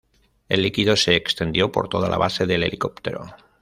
[0.49, 3.35] El líquido se extendió por toda la base del helicóptero.